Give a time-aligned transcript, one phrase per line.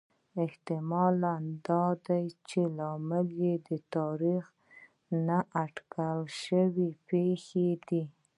[0.45, 1.15] احتمال
[1.67, 4.45] دا دی چې لامل یې د تاریخ
[5.25, 8.03] نا اټکل شوې پېښې دي